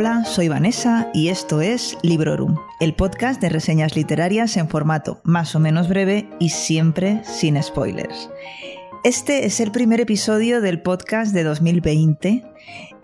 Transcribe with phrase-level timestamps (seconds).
[0.00, 5.54] Hola, soy Vanessa y esto es Librorum, el podcast de reseñas literarias en formato más
[5.54, 8.30] o menos breve y siempre sin spoilers.
[9.04, 12.50] Este es el primer episodio del podcast de 2020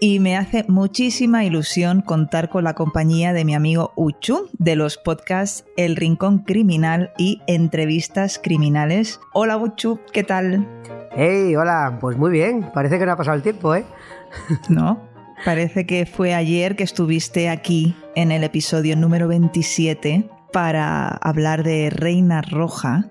[0.00, 4.96] y me hace muchísima ilusión contar con la compañía de mi amigo Uchu de los
[4.96, 9.20] podcasts El Rincón Criminal y Entrevistas Criminales.
[9.34, 10.66] Hola Uchu, ¿qué tal?
[11.14, 13.84] Hey, hola, pues muy bien, parece que no ha pasado el tiempo, ¿eh?
[14.70, 15.14] No,
[15.44, 21.90] Parece que fue ayer que estuviste aquí en el episodio número 27 para hablar de
[21.90, 23.10] Reina Roja,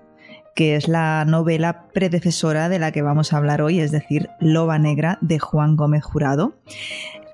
[0.54, 4.78] que es la novela predecesora de la que vamos a hablar hoy, es decir, Loba
[4.78, 6.58] Negra de Juan Gómez Jurado.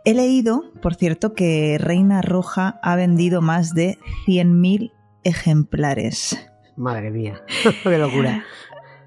[0.04, 4.92] He leído, por cierto, que Reina Roja ha vendido más de 100.000
[5.24, 6.50] ejemplares.
[6.76, 7.40] Madre mía,
[7.82, 8.44] qué locura.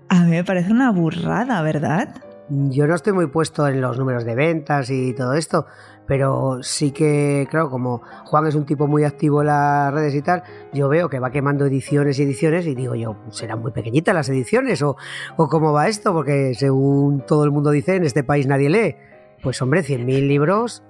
[0.09, 2.25] A mí me parece una burrada, ¿verdad?
[2.50, 5.66] Yo no estoy muy puesto en los números de ventas y todo esto,
[6.06, 10.22] pero sí que, claro, como Juan es un tipo muy activo en las redes y
[10.22, 14.14] tal, yo veo que va quemando ediciones y ediciones y digo yo, serán muy pequeñitas
[14.14, 14.96] las ediciones o,
[15.38, 18.96] o cómo va esto, porque según todo el mundo dice, en este país nadie lee.
[19.42, 20.84] Pues hombre, 100.000 libros.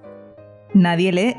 [0.74, 1.36] Nadie lee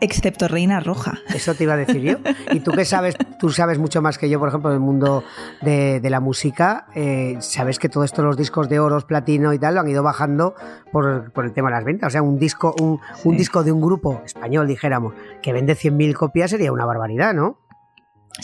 [0.00, 1.18] excepto Reina Roja.
[1.34, 2.16] Eso te iba a decir yo.
[2.52, 5.24] Y tú que sabes, tú sabes mucho más que yo, por ejemplo, del mundo
[5.60, 9.74] de, la música, eh, sabes que todo esto, los discos de oros, platino y tal,
[9.74, 10.54] lo han ido bajando
[10.90, 12.08] por, el tema de las ventas.
[12.08, 16.50] O sea, un disco, un, disco de un grupo español, dijéramos, que vende 100.000 copias
[16.50, 17.58] sería una barbaridad, ¿no?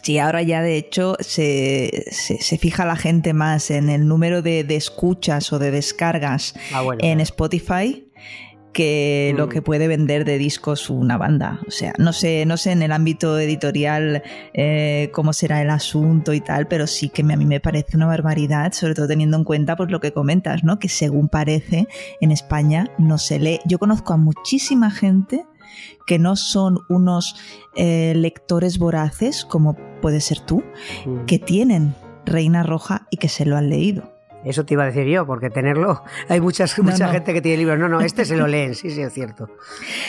[0.02, 4.66] Sí, ahora ya de hecho se, se, fija la gente más en el número de,
[4.70, 8.05] escuchas o de descargas ah, en Spotify
[8.76, 9.48] que lo mm.
[9.48, 11.60] que puede vender de discos una banda.
[11.66, 14.22] O sea, no sé, no sé en el ámbito editorial
[14.52, 18.04] eh, cómo será el asunto y tal, pero sí que a mí me parece una
[18.04, 20.78] barbaridad, sobre todo teniendo en cuenta pues lo que comentas, ¿no?
[20.78, 21.88] Que según parece
[22.20, 23.60] en España no se lee.
[23.64, 25.46] Yo conozco a muchísima gente
[26.06, 27.34] que no son unos
[27.76, 30.62] eh, lectores voraces, como puede ser tú,
[31.06, 31.24] mm.
[31.24, 31.94] que tienen
[32.26, 34.15] Reina Roja y que se lo han leído.
[34.46, 37.78] Eso te iba a decir yo, porque tenerlo, hay muchas, mucha gente que tiene libros.
[37.80, 39.50] No, no, este se lo leen, sí, sí, es cierto.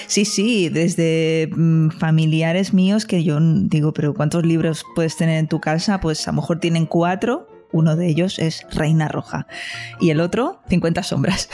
[0.06, 5.48] Sí, sí, desde mm, familiares míos que yo digo, pero ¿cuántos libros puedes tener en
[5.48, 6.00] tu casa?
[6.00, 9.48] Pues a lo mejor tienen cuatro, uno de ellos es Reina Roja
[10.00, 11.50] y el otro 50 sombras.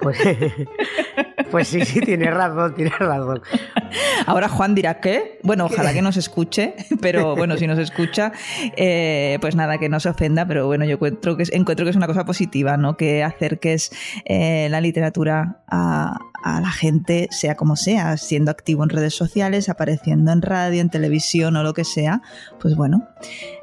[0.00, 0.18] Pues,
[1.52, 3.42] pues sí, sí, tiene razón, tiene razón.
[4.26, 8.32] Ahora Juan dirá que, bueno, ojalá que nos escuche, pero bueno, si nos escucha,
[8.76, 11.90] eh, pues nada, que no se ofenda, pero bueno, yo encuentro que es, encuentro que
[11.90, 12.96] es una cosa positiva, ¿no?
[12.96, 13.92] Que acerques
[14.24, 19.68] eh, la literatura a, a la gente, sea como sea, siendo activo en redes sociales,
[19.68, 22.22] apareciendo en radio, en televisión o lo que sea,
[22.60, 23.08] pues bueno,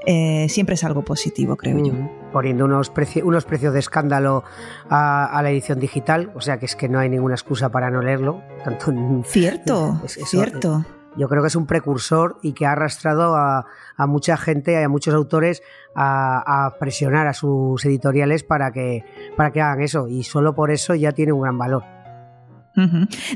[0.06, 1.94] eh, siempre es algo positivo, creo yo.
[1.94, 2.92] Mm, poniendo unos,
[3.24, 4.44] unos precios de escándalo
[4.90, 8.02] a, la edición digital, o sea que es que no hay ninguna excusa para no
[8.02, 8.42] leerlo.
[8.64, 8.92] Tanto
[9.26, 10.86] cierto, es, cierto.
[11.18, 13.66] Yo creo que es un precursor y que ha arrastrado a,
[14.08, 15.64] mucha gente, a muchos autores
[15.96, 19.04] a, a, presionar a sus editoriales para que,
[19.36, 20.08] para que hagan eso.
[20.08, 21.84] Y solo por eso ya tiene un gran valor.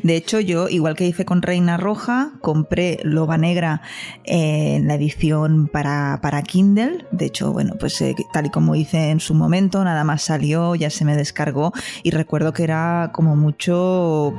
[0.03, 3.81] De hecho, yo, igual que hice con Reina Roja, compré Loba Negra
[4.23, 7.05] en la edición para, para Kindle.
[7.11, 10.75] De hecho, bueno, pues eh, tal y como hice en su momento, nada más salió,
[10.75, 14.33] ya se me descargó y recuerdo que era como mucho...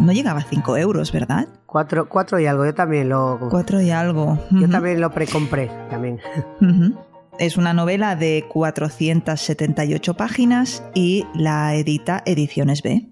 [0.00, 1.48] No llegaba a 5 euros, ¿verdad?
[1.64, 3.38] Cuatro, cuatro y algo, yo también lo...
[3.50, 4.38] Cuatro y algo.
[4.50, 6.18] Yo también lo precompré, también.
[7.38, 13.08] Es una novela de 478 páginas y la edita Ediciones B.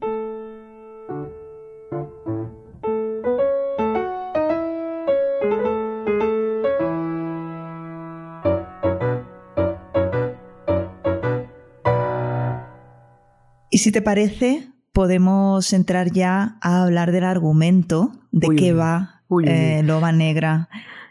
[13.77, 19.83] Y si te parece, podemos entrar ya a hablar del argumento de qué va eh,
[19.85, 20.71] Loba Negra.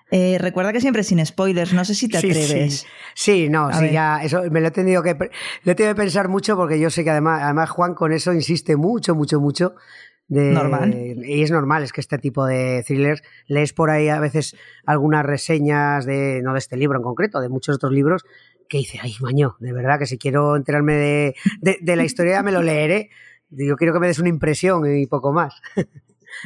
[0.10, 2.88] Eh, recuerda que siempre sin spoilers, no sé si te atreves.
[3.14, 5.14] Sí, no, sí, ya, eso me lo he tenido que,
[5.62, 8.34] lo he tenido que pensar mucho porque yo sé que además, además Juan con eso
[8.34, 9.76] insiste mucho, mucho, mucho.
[10.28, 11.22] De, normal.
[11.24, 14.56] Y es normal, es que este tipo de thrillers lees por ahí a veces
[14.88, 18.26] algunas reseñas de, no de este libro en concreto, de muchos otros libros,
[18.70, 21.36] que dice, ay, maño, de verdad que si quiero enterarme de,
[21.82, 23.10] de, la historia me lo leeré.
[23.50, 25.62] Yo quiero que me des una impresión y poco más.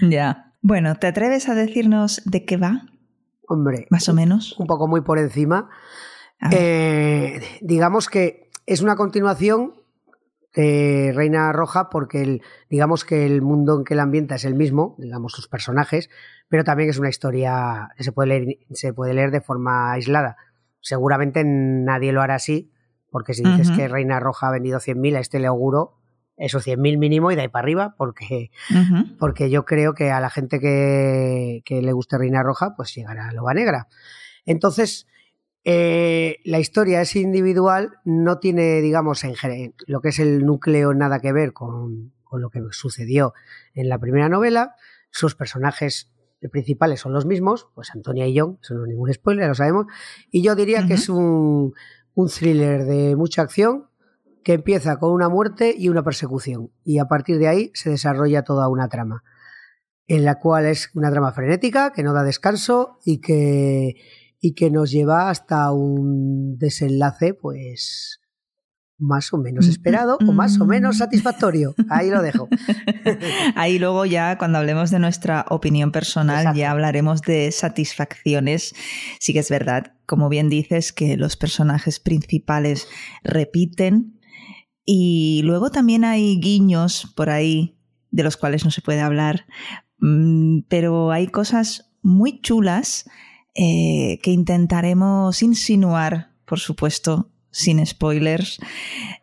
[0.02, 0.54] Ya.
[0.62, 2.84] Bueno, ¿te atreves a decirnos de qué va?
[3.48, 3.88] Hombre.
[3.90, 4.56] Más o menos.
[4.60, 5.68] Un poco muy por encima.
[6.52, 9.74] Eh, digamos que es una continuación
[10.56, 14.56] de Reina Roja porque el, digamos que el mundo en que la ambienta es el
[14.56, 16.10] mismo, digamos sus personajes,
[16.48, 20.38] pero también es una historia que se puede leer, se puede leer de forma aislada.
[20.82, 22.72] Seguramente nadie lo hará así,
[23.10, 25.96] porque si dices que Reina Roja ha vendido 100.000, a este le auguro
[26.38, 28.52] esos 100.000 mínimo y de ahí para arriba, porque,
[29.20, 33.28] porque yo creo que a la gente que, que, le guste Reina Roja, pues llegará
[33.28, 33.88] a Loba Negra.
[34.46, 35.06] Entonces,
[35.66, 39.36] eh, la historia es individual, no tiene, digamos, en,
[39.88, 43.34] lo que es el núcleo nada que ver con, con lo que sucedió
[43.74, 44.76] en la primera novela.
[45.12, 46.12] Sus personajes
[46.48, 49.88] principales son los mismos, pues Antonia y John, eso no es ningún spoiler, lo sabemos.
[50.32, 51.74] Y yo diría que es un,
[52.14, 53.90] un thriller de mucha acción
[54.44, 56.72] que empieza con una muerte y una persecución.
[56.84, 59.24] Y a partir de ahí se desarrolla toda una trama,
[60.08, 63.96] en la cual es una trama frenética, que no da descanso y que,
[64.40, 68.19] y que nos lleva hasta un desenlace, pues
[69.00, 71.00] más o menos mm, esperado o más o menos mm.
[71.00, 71.74] satisfactorio.
[71.90, 72.50] Ahí lo dejo.
[73.56, 78.76] Ahí luego ya cuando hablemos de nuestra opinión personal ya hablaremos de satisfacciones.
[79.20, 82.88] Sí que es verdad, como bien dices, que los personajes principales
[83.24, 84.20] repiten
[84.86, 87.78] y luego también hay guiños por ahí
[88.12, 89.46] de los cuales no se puede hablar,
[90.00, 93.10] mm, pero hay cosas muy chulas
[93.56, 98.60] eh, que intentaremos insinuar, por supuesto, sin spoilers.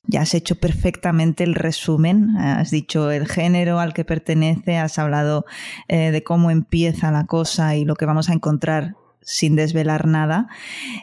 [0.05, 5.45] Ya has hecho perfectamente el resumen, has dicho el género al que pertenece, has hablado
[5.89, 10.49] eh, de cómo empieza la cosa y lo que vamos a encontrar sin desvelar nada.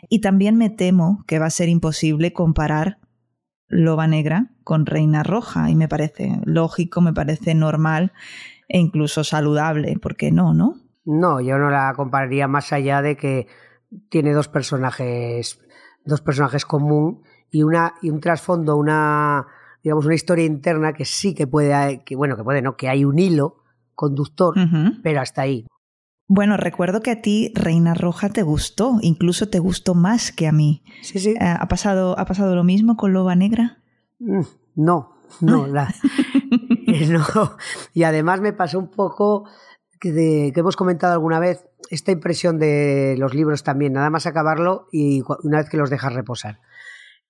[0.10, 2.98] Y también me temo que va a ser imposible comparar
[3.68, 8.14] Loba Negra con Reina Roja y me parece lógico, me parece normal
[8.70, 10.76] e incluso saludable, ¿por qué no, no?
[11.06, 13.48] No, yo no la compararía más allá de que
[14.10, 15.60] tiene dos personajes
[16.06, 17.22] dos personajes común
[17.52, 19.48] y una y un trasfondo, una
[19.84, 23.06] digamos una historia interna que sí que puede que bueno, que puede no, que hay
[23.06, 23.64] un hilo
[23.96, 24.56] conductor,
[25.04, 25.66] pero hasta ahí.
[26.28, 30.52] Bueno, recuerdo que a ti Reina Roja te gustó, incluso te gustó más que a
[30.52, 30.84] mí.
[31.02, 31.32] Sí, sí.
[31.32, 33.78] Eh, ¿Ha pasado, ¿ha pasado lo mismo con Loba Negra?
[34.20, 34.42] Mm,
[34.76, 35.68] no, no,
[36.88, 37.58] eh, no.
[37.94, 39.46] Y además me pasó un poco
[40.00, 44.88] que, que hemos comentado alguna vez, esta impresión de los libros también, nada más acabarlo
[44.92, 46.60] y una vez que los dejas reposar.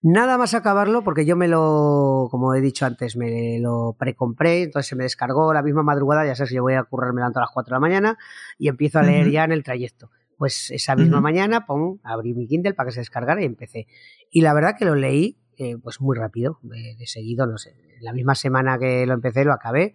[0.01, 4.89] Nada más acabarlo, porque yo me lo, como he dicho antes, me lo precompré, entonces
[4.89, 7.71] se me descargó la misma madrugada, ya sabes, yo voy a currarme a las 4
[7.71, 8.17] de la mañana
[8.57, 10.11] y empiezo a leer ya en el trayecto.
[10.38, 13.88] Pues esa misma mañana, pon, abrí mi Kindle para que se descargara y empecé.
[14.29, 18.11] Y la verdad que lo leí, eh, pues muy rápido, de, seguido, no sé, la
[18.11, 19.94] misma semana que lo empecé lo acabé.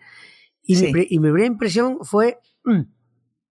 [0.63, 2.39] Y, mi, y mi primera impresión fue
[2.69, 2.83] Mm,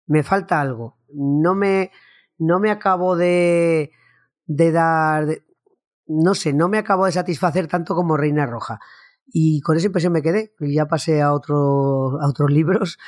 [0.06, 0.98] me falta algo.
[1.12, 1.90] No me,
[2.38, 3.90] no me acabo de,
[4.46, 5.26] de dar,
[6.06, 8.80] no sé, no me acabo de satisfacer tanto como Reina Roja.
[9.26, 10.52] Y con esa impresión me quedé.
[10.60, 12.98] Ya pasé a, otro, a otros libros.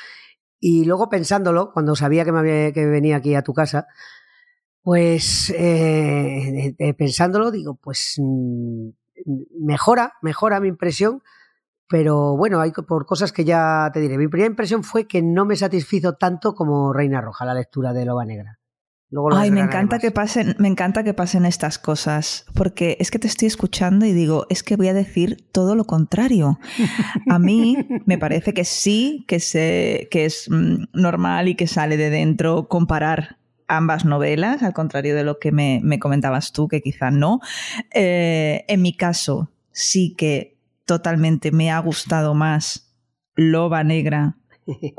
[0.58, 3.86] Y luego pensándolo, cuando sabía que, me que venía aquí a tu casa,
[4.82, 8.88] pues eh, pensándolo, digo, pues mm,
[9.60, 11.22] mejora, mejora mi impresión
[11.88, 14.18] pero bueno, hay por cosas que ya te diré.
[14.18, 18.04] Mi primera impresión fue que no me satisfizo tanto como Reina Roja, la lectura de
[18.04, 18.58] Loba Negra.
[19.32, 23.28] Ay, me encanta que pasen, me encanta que pasen estas cosas, porque es que te
[23.28, 26.58] estoy escuchando y digo, es que voy a decir todo lo contrario.
[27.30, 31.96] A mí me parece que sí, que, se, que es mm, normal y que sale
[31.96, 33.38] de dentro comparar
[33.68, 37.40] ambas novelas, al contrario de lo que me, comentabas tú, que quizá no.
[37.94, 40.55] Eh, en mi caso, sí que
[40.86, 42.94] totalmente me ha gustado más
[43.34, 44.36] Loba Negra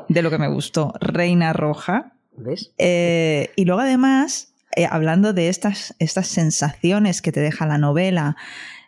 [0.07, 2.13] de lo que me gustó Reina Roja.
[2.37, 2.71] ¿Ves?
[2.77, 8.37] Eh, y luego además, eh, hablando de estas, estas sensaciones que te deja la novela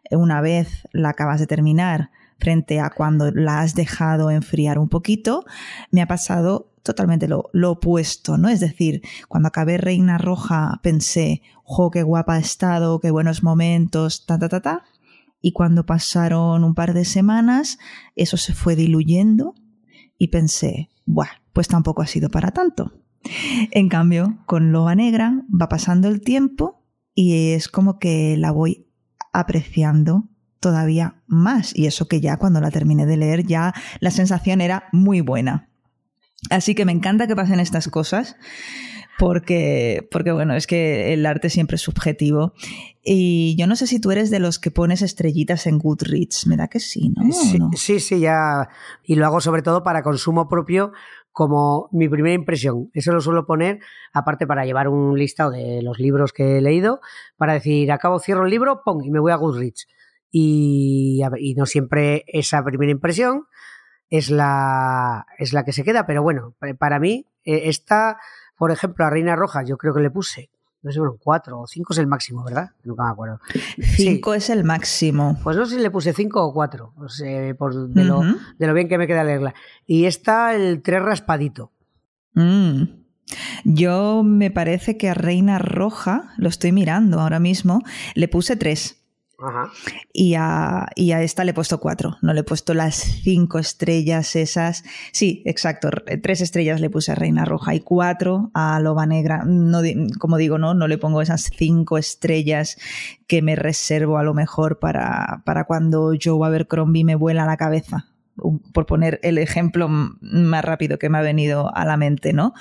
[0.09, 4.87] eh, una vez la acabas de terminar frente a cuando la has dejado enfriar un
[4.87, 5.45] poquito,
[5.91, 8.47] me ha pasado totalmente lo, lo, opuesto, ¿no?
[8.47, 14.25] Es decir, cuando acabé Reina Roja pensé, jo, qué guapa ha estado, qué buenos momentos,
[14.25, 14.83] ta, ta, ta, ta
[15.41, 17.79] y cuando pasaron un par de semanas,
[18.15, 19.55] eso se fue diluyendo
[20.17, 22.93] y pensé, Buah, pues tampoco ha sido para tanto.
[23.71, 28.87] En cambio, con Loba Negra va pasando el tiempo y es como que la voy
[29.33, 30.29] apreciando
[30.59, 31.75] todavía más.
[31.75, 35.69] Y eso que ya cuando la terminé de leer ya la sensación era muy buena.
[36.49, 38.37] Así que me encanta que pasen estas cosas
[39.19, 42.53] porque, porque bueno, es que el arte siempre es subjetivo.
[43.03, 46.55] Y yo no sé si tú eres de los que pones estrellitas en Goodreads, me
[46.55, 47.29] da que sí, ¿no?
[47.33, 48.69] Sí, sí, sí, ya.
[49.03, 50.93] Y lo hago sobre todo para consumo propio
[51.33, 52.89] como mi primera impresión.
[52.93, 53.79] Eso lo suelo poner,
[54.13, 57.01] aparte para llevar un listado de los libros que he leído,
[57.35, 59.85] para decir, acabo, cierro el libro, pum, y me voy a Goodreads.
[60.31, 63.47] Y, y no siempre esa primera impresión
[64.09, 68.17] es la, es la que se queda, pero bueno, para mí, eh, esta,
[68.59, 70.51] por ejemplo, a Reina Roja, yo creo que le puse
[70.81, 72.71] no sé, bueno, cuatro o cinco es el máximo, ¿verdad?
[72.83, 73.39] Nunca me acuerdo.
[73.81, 75.37] Cinco es el máximo.
[75.43, 77.09] Pues no sé si le puse cinco o cuatro, por,
[77.89, 78.21] de, lo,
[78.57, 79.53] de, lo, bien que me queda leerla.
[79.85, 81.73] Y está el tres raspadito.
[82.33, 82.83] Mm.
[83.65, 87.83] Yo me parece que a Reina Roja, lo estoy mirando ahora mismo,
[88.15, 88.98] le puse tres.
[90.13, 93.59] Y, a, y a esta le he puesto cuatro, no le he puesto las cinco
[93.59, 94.83] estrellas esas.
[95.11, 95.89] Sí, exacto,
[96.21, 99.43] tres estrellas le puse a Reina Roja y cuatro a Loba Negra.
[99.45, 99.81] No,
[100.19, 102.77] como digo, no, no le pongo esas cinco estrellas
[103.27, 108.07] que me reservo a lo mejor para, para cuando Joe Abercrombie me vuela la cabeza
[108.73, 112.53] por poner el ejemplo más rápido que me ha venido a la mente, ¿no?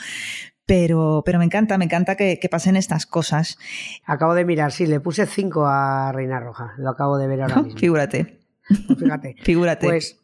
[0.68, 3.56] Pero, pero me encanta, me encanta que, pasen estas cosas.
[4.04, 7.62] Acabo de mirar, sí, le puse 5 a Reina Roja, lo acabo de ver ahora
[7.62, 7.78] mismo.
[7.78, 8.38] Figúrate.
[8.86, 9.36] Pues fíjate.
[9.42, 9.86] Figúrate.
[9.86, 10.20] Pues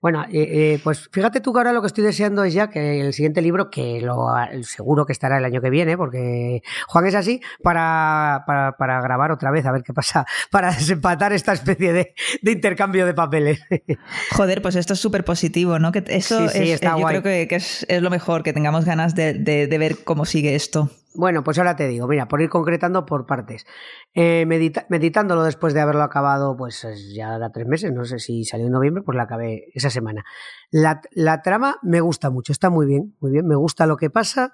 [0.00, 3.00] bueno, eh, eh, pues fíjate tú que ahora lo que estoy deseando es ya que
[3.00, 4.28] el siguiente libro, que lo
[4.62, 9.32] seguro que estará el año que viene, porque Juan es así, para, para, para grabar
[9.32, 13.60] otra vez, a ver qué pasa, para desempatar esta especie de, de intercambio de papeles.
[14.32, 15.90] Joder, pues esto es súper positivo, ¿no?
[15.90, 19.34] Que eso es, eh, yo creo que, es, es, lo mejor, que tengamos ganas de,
[19.34, 20.90] de, de ver cómo sigue esto.
[21.14, 23.66] Bueno, pues ahora te digo, mira, por ir concretando por partes.
[24.14, 28.66] Eh, meditándolo después de haberlo acabado, pues ya da tres meses, no sé si salió
[28.66, 30.24] en noviembre, pues la acabé esa semana.
[30.70, 34.10] La, la, trama me gusta mucho, está muy bien, muy bien, me gusta lo que
[34.10, 34.52] pasa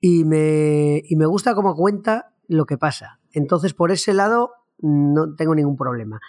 [0.00, 3.20] y me, y me gusta cómo cuenta lo que pasa.
[3.30, 6.20] Entonces, por ese lado, no tengo ningún problema.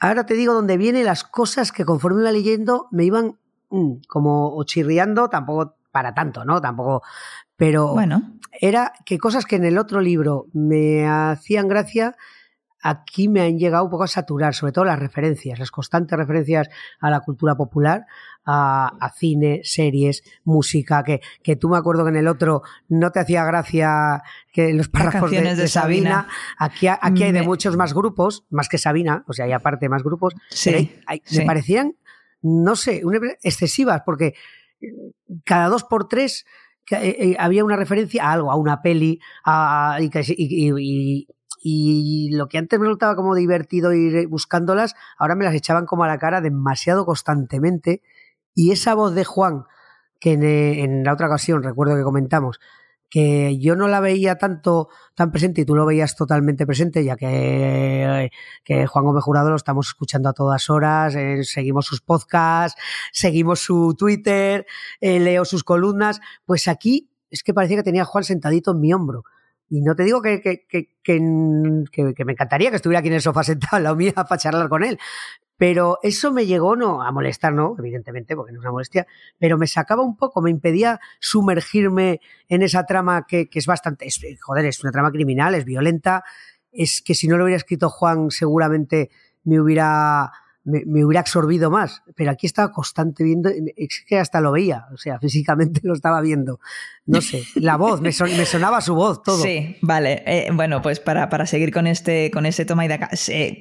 [0.00, 3.38] Ahora te digo dónde vienen las cosas que conforme iba leyendo me iban
[3.70, 6.60] mm, como chirriando, tampoco para tanto, ¿no?
[6.60, 7.02] Tampoco.
[7.56, 8.22] Pero bueno.
[8.60, 12.14] Era que cosas que en el otro libro me hacían gracia,
[12.82, 16.68] aquí me han llegado un poco a saturar, sobre todo las referencias, las constantes referencias
[17.00, 18.04] a la cultura popular,
[18.44, 23.20] a, cine, series, música, que, que tú me acuerdo que en el otro no te
[23.20, 26.28] hacía gracia que los párrafos de, Sabina.
[26.58, 30.02] Aquí, aquí hay de muchos más grupos, más que Sabina, o sea, hay aparte más
[30.02, 31.00] grupos, sí,
[31.32, 31.96] me parecían,
[32.42, 33.02] no sé,
[33.42, 34.34] excesivas, porque
[35.44, 36.44] cada dos por tres
[36.90, 39.98] eh, eh, había una referencia a algo, a una peli, a,
[41.62, 46.04] y, lo que antes me resultaba como divertido ir buscándolas, ahora me las echaban como
[46.04, 48.02] a la cara demasiado constantemente.
[48.54, 49.64] Y esa voz de Juan,
[50.18, 52.60] que en, eh, en la otra ocasión recuerdo que comentamos,
[53.10, 57.16] que yo no la veía tanto tan presente y tú lo veías totalmente presente, ya
[57.16, 58.30] que,
[58.64, 62.80] que Juan Gómez Jurado lo estamos escuchando a todas horas, eh, seguimos sus podcasts,
[63.12, 64.64] seguimos su Twitter,
[65.00, 68.92] eh, leo sus columnas, pues aquí es que parecía que tenía Juan sentadito en mi
[68.92, 69.24] hombro.
[69.72, 73.22] Y no te digo que, que, que, que, me encantaría que estuviera aquí en el
[73.22, 74.98] sofá sentado en la mía para charlar con él,
[75.56, 79.06] pero eso me llegó no a molestar, no, evidentemente, porque no es una molestia,
[79.38, 84.08] pero me sacaba un poco, me impedía sumergirme en esa trama que, es bastante,
[84.40, 86.24] joder, es una trama criminal, es violenta,
[86.72, 89.10] es que si no lo hubiera escrito Juan seguramente
[89.44, 90.32] me hubiera
[90.64, 94.96] me, hubiera absorbido más, pero aquí estaba constante viendo, es que hasta lo veía, o
[94.96, 96.60] sea, físicamente lo estaba viendo.
[97.06, 99.42] No sé, la voz, me, sonaba su voz, todo.
[99.42, 100.22] Sí, vale.
[100.26, 103.10] Eh, bueno, pues para, para, seguir con este, con ese toma y daca,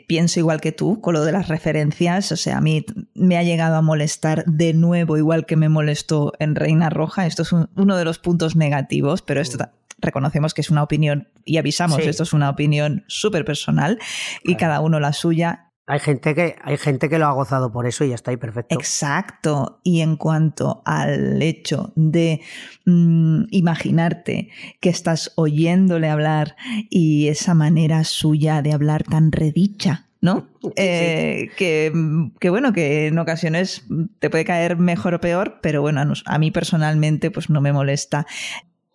[0.07, 3.43] pienso igual que tú, con lo de las referencias, o sea, a mí me ha
[3.43, 7.97] llegado a molestar de nuevo, igual que me molestó en Reina Roja, esto es uno
[7.97, 9.57] de los puntos negativos, pero esto
[10.01, 13.99] reconocemos que es una opinión y avisamos, esto es una opinión súper personal
[14.43, 17.87] y cada uno la suya hay gente, que, hay gente que lo ha gozado por
[17.87, 18.75] eso y ya está ahí perfecto.
[18.75, 19.79] Exacto.
[19.83, 22.41] Y en cuanto al hecho de
[22.85, 24.49] mm, imaginarte
[24.81, 26.55] que estás oyéndole hablar
[26.91, 30.47] y esa manera suya de hablar tan redicha, ¿no?
[30.75, 31.91] Eh, que,
[32.39, 33.85] que, bueno, que en ocasiones
[34.19, 38.27] te puede caer mejor o peor, pero bueno, a, mí personalmente pues no me molesta.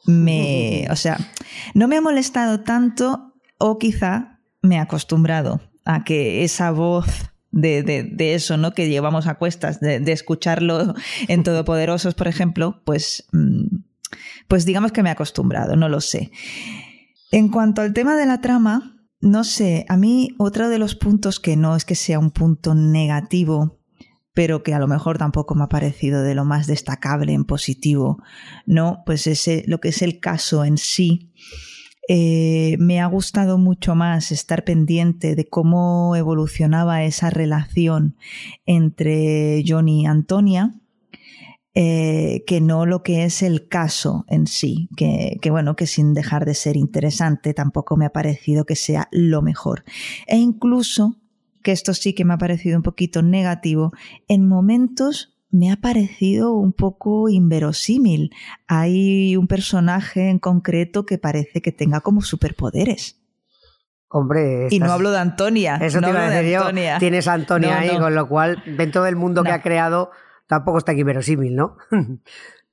[0.07, 1.19] Me, o sea,
[1.75, 7.07] no me ha molestado tanto o quizá me he acostumbrado a que esa voz
[7.51, 8.73] de, de, eso, ¿no?
[8.73, 10.95] Que llevamos a cuestas, de, escucharlo
[11.29, 13.77] en Todopoderosos, por ejemplo, pues, mm,
[14.49, 16.33] pues digamos que me he acostumbrado, no lo sé.
[17.31, 21.39] En cuanto al tema de la trama, no sé, a mí otro de los puntos
[21.39, 23.79] que no es que sea un punto negativo,
[24.35, 28.21] pero que a lo mejor tampoco me ha parecido de lo más destacable en positivo,
[28.67, 29.03] ¿no?
[29.07, 31.33] Pues ese, lo que es el caso en sí
[32.09, 38.17] eh, me ha gustado mucho más estar pendiente de cómo evolucionaba esa relación
[38.67, 40.75] entre Johnny y Antonia.
[41.75, 46.15] eh, que no lo que es el caso en sí, que, que, bueno, que sin
[46.15, 49.85] dejar de ser interesante tampoco me ha parecido que sea lo mejor.
[50.29, 51.17] E incluso,
[51.65, 53.93] que esto sí que me ha parecido un poquito negativo,
[54.29, 58.35] en momentos me ha parecido un poco inverosímil.
[58.67, 63.23] Hay un personaje en concreto que parece que tenga como superpoderes.
[64.09, 65.77] Hombre, y no hablo de Antonia.
[65.81, 66.99] Eso no te iba a decir yo.
[66.99, 70.11] Tienes a Antonia ahí, con lo cual, dentro del mundo que ha creado,
[70.49, 71.77] tampoco está aquí verosímil, ¿no?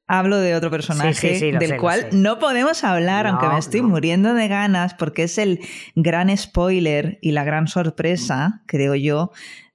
[0.08, 4.96] Hablo de otro personaje del cual no podemos hablar, aunque me estoy muriendo de ganas,
[4.96, 5.60] porque es el
[5.96, 9.32] gran spoiler y la gran sorpresa, creo yo,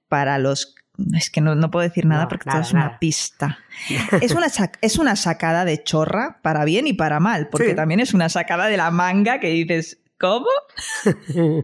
[0.09, 0.76] para los
[1.13, 3.59] es que no, puedo decir nada porque todo es una pista.
[4.21, 4.47] Es una,
[4.81, 8.65] es una sacada de chorra para bien y para mal, porque también es una sacada
[8.65, 10.47] de la manga que dices, ¿cómo?
[11.35, 11.63] un,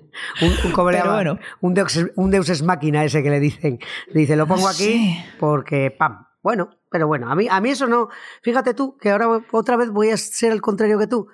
[0.73, 1.39] bueno.
[1.61, 3.79] un, deus, un deus es máquina ese que le dicen.
[4.13, 8.09] dice, lo pongo aquí porque, pam, bueno, pero bueno, a mí, a mí eso no.
[8.41, 11.27] Fíjate tú, que ahora otra vez voy a ser el contrario que tú.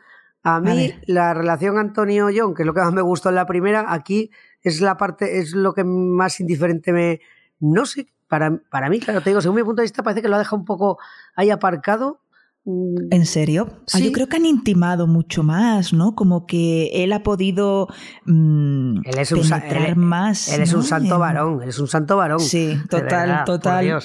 [0.44, 3.92] A mí, la relación Antonio-John, que es lo que más me gustó en la primera,
[3.92, 7.20] aquí es la parte, es lo que más indiferente me.
[7.60, 10.30] No sé, para, para mí, claro, te digo, según mi punto de vista, parece que
[10.30, 10.98] lo ha dejado un poco
[11.36, 12.22] ahí aparcado
[12.66, 13.68] Mm, ¿En serio?
[13.94, 16.14] Ah, yo creo que han intimado mucho más, ¿no?
[16.14, 17.88] Como que él ha podido
[18.26, 20.50] mm, él es un, penetrar más.
[20.50, 22.40] Él es un santo varón, él es un santo varón.
[22.40, 24.02] Sí, total, total.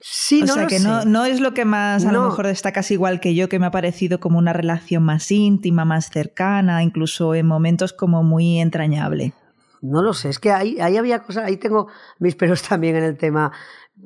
[0.00, 3.20] sí, o sea que no, no, es lo que más a lo mejor destacas igual
[3.20, 7.46] que yo, que me ha parecido como una relación más íntima, más cercana, incluso en
[7.46, 9.34] momentos como muy entrañable.
[9.82, 13.04] No lo sé, es que ahí, ahí había cosas, ahí tengo mis peros también en
[13.04, 13.52] el tema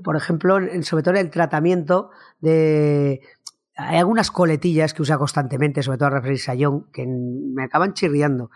[0.02, 3.20] por ejemplo, sobre todo en el tratamiento de...
[3.76, 7.92] Hay algunas coletillas que usa constantemente, sobre todo a referirse a John, que me acaban
[7.92, 8.50] chirriando.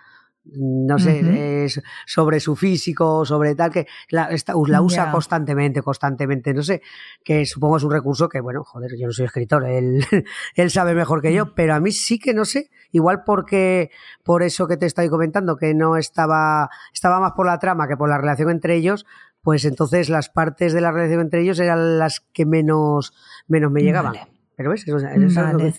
[0.57, 1.69] No sé,
[2.07, 4.31] sobre su físico, sobre tal, que la,
[4.67, 6.55] la usa constantemente, constantemente.
[6.55, 6.83] No sé,
[7.23, 10.05] que supongo es un recurso que, bueno, joder, yo no soy escritor, él,
[10.55, 11.53] él sabe mejor que yo, mm.
[11.55, 13.91] pero a mí sí que no sé, igual porque,
[14.23, 17.97] por eso que te estoy comentando, que no estaba, estaba más por la trama que
[17.97, 19.07] por la relación entre ellos,
[19.43, 23.13] pues entonces las partes de la relación entre ellos eran las que menos,
[23.47, 24.15] menos me llegaban.
[24.59, 24.85] Pero ves,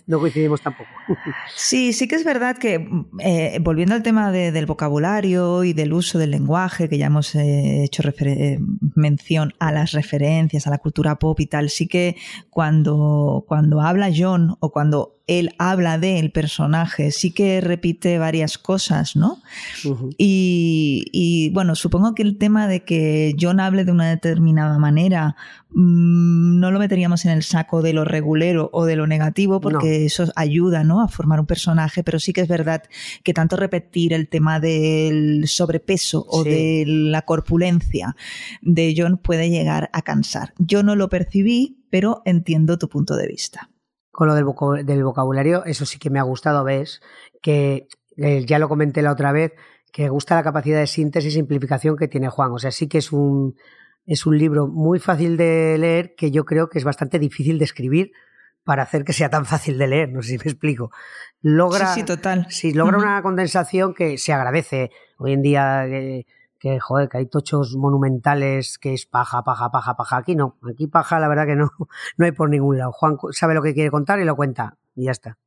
[0.07, 0.89] no, coincidimos tampoco.
[1.53, 2.87] Sí, sí que es verdad que,
[3.19, 7.83] eh, volviendo al tema del vocabulario y del uso del lenguaje, que ya hemos eh,
[7.83, 8.57] hecho eh,
[8.95, 12.15] mención a las referencias, a la cultura pop y tal, sí que
[12.49, 19.15] cuando, cuando habla John o cuando él habla del personaje, sí que repite varias cosas,
[19.15, 19.39] ¿no?
[20.17, 25.35] y, bueno, supongo que el tema de que John hable de una determinada manera
[25.69, 30.05] mm, no lo meteríamos en el saco de lo regulero o de lo negativo, porque
[30.05, 30.99] eso ayuda, ¿no?
[31.01, 32.81] A formar un personaje, pero sí que es verdad
[33.23, 38.15] que tanto repetir el tema del sobrepeso o de la corpulencia
[38.63, 40.53] de John puede llegar a cansar.
[40.57, 43.69] Yo no lo percibí, pero entiendo tu punto de vista
[44.19, 47.01] con lo del, vocabulario, eso sí que me ha gustado, ves,
[47.41, 49.53] que eh, ya lo comenté la otra vez,
[49.93, 52.51] que gusta la capacidad de síntesis y simplificación que tiene Juan.
[52.51, 53.55] O sea, sí que es un,
[54.05, 57.63] es un libro muy fácil de leer que yo creo que es bastante difícil de
[57.63, 58.11] escribir
[58.65, 60.91] para hacer que sea tan fácil de leer, no sé si me explico.
[61.41, 62.45] Logra, sí, total.
[62.49, 64.91] Sí, logra una condensación que se agradece.
[65.17, 66.25] Hoy en día eh,
[66.59, 70.17] que joder, que hay tochos monumentales que es paja, paja, paja, paja.
[70.17, 71.71] Aquí no, aquí paja la verdad que no,
[72.17, 72.91] no hay por ningún lado.
[72.91, 75.37] Juan sabe lo que quiere contar y lo cuenta y ya está.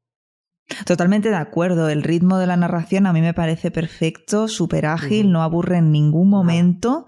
[0.87, 1.89] Totalmente de acuerdo.
[1.89, 5.93] El ritmo de la narración a mí me parece perfecto, súper ágil, no aburre en
[5.93, 7.07] ningún momento.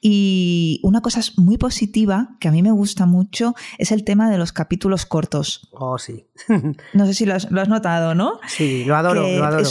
[0.00, 4.38] Y una cosa muy positiva que a mí me gusta mucho es el tema de
[4.38, 5.68] los capítulos cortos.
[5.72, 6.26] Oh, sí.
[6.92, 8.38] no sé si lo has, notado, ¿no?
[8.46, 9.64] Sí, lo adoro, lo adoro.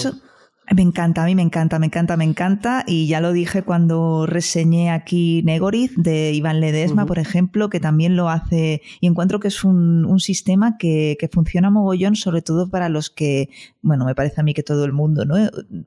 [0.76, 2.84] Me encanta, a mí me encanta, me encanta, me encanta.
[2.86, 8.16] Y ya lo dije cuando reseñé aquí Negoriz de Iván Ledesma, por ejemplo, que también
[8.16, 8.84] lo hace.
[9.02, 13.10] Y encuentro que es un, un sistema que, que, funciona mogollón, sobre todo para los
[13.10, 13.50] que,
[13.82, 15.36] bueno, me parece a mí que todo el mundo, ¿no?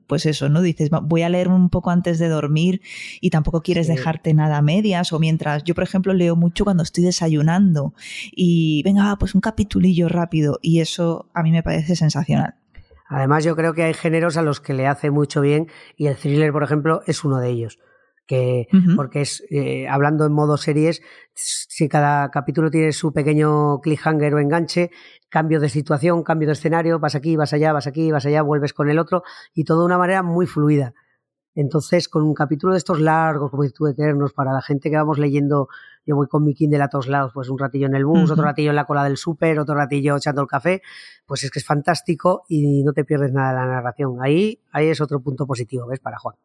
[0.07, 0.61] Pues eso, ¿no?
[0.61, 2.81] Dices, voy a leer un poco antes de dormir
[3.21, 5.13] y tampoco quieres dejarte nada a medias.
[5.13, 7.93] O mientras, yo, por ejemplo, leo mucho cuando estoy desayunando
[8.35, 10.59] y venga, pues un capitulillo rápido.
[10.61, 12.55] Y eso a mí me parece sensacional.
[13.13, 16.15] Además, yo creo que hay géneros a los que le hace mucho bien y el
[16.15, 17.79] thriller, por ejemplo, es uno de ellos.
[18.25, 21.01] Que, Porque es, eh, hablando en modo series,
[21.33, 24.89] si cada capítulo tiene su pequeño cliffhanger o enganche,
[25.29, 28.73] cambio de situación, cambio de escenario, vas aquí, vas allá, vas aquí, vas allá, vuelves
[28.73, 29.23] con el otro
[29.53, 30.93] y todo de una manera muy fluida.
[31.53, 35.67] Entonces, con un capítulo de estos largos, como eternos, para la gente que vamos leyendo,
[36.05, 38.43] yo voy con mi Kindle a todos lados, pues un ratillo en el bus, otro
[38.43, 40.81] ratillo en la cola del súper, otro ratillo echando el café,
[41.25, 44.17] pues es que es fantástico y no te pierdes nada de la narración.
[44.21, 45.99] Ahí, ahí es otro punto positivo, ¿ves?
[45.99, 46.35] Para Juan.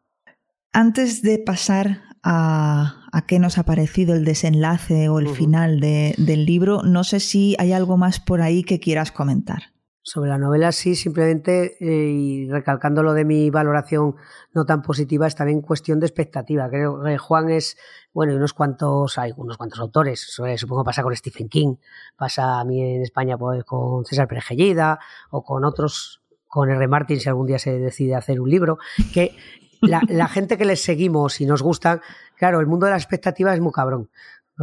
[0.71, 6.45] Antes de pasar a, a, qué nos ha parecido el desenlace o el final del
[6.45, 9.73] libro, no sé si hay algo más por ahí que quieras comentar.
[10.09, 14.15] Sobre la novela sí, simplemente, eh, y recalcando lo de mi valoración
[14.55, 16.67] no tan positiva, es también cuestión de expectativa.
[16.67, 17.77] Creo que Juan es,
[18.11, 20.19] bueno, unos cuantos, hay unos cuantos autores,
[20.57, 21.75] supongo pasa con Stephen King,
[22.17, 24.97] pasa a mí en España pues, con César Perejellida
[25.29, 26.87] o con otros, con R.
[26.87, 28.79] Martin si algún día se decide hacer un libro,
[29.13, 29.35] que
[29.79, 32.01] la, gente que les seguimos y nos gustan,
[32.35, 34.09] claro, el mundo de la expectativa es muy cabrón